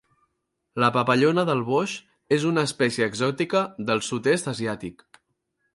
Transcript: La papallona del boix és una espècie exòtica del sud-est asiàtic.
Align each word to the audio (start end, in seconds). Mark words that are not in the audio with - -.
La 0.83 0.87
papallona 0.95 1.43
del 1.49 1.61
boix 1.67 1.93
és 2.39 2.49
una 2.53 2.65
espècie 2.71 3.09
exòtica 3.13 3.63
del 3.91 4.05
sud-est 4.09 4.53
asiàtic. 4.55 5.07